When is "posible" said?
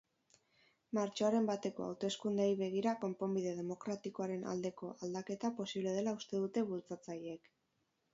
5.61-5.95